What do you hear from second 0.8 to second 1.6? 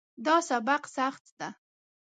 سخت ده